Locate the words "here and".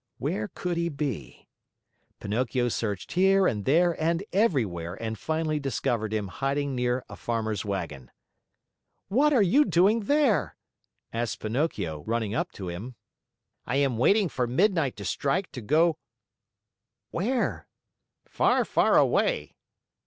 3.11-3.65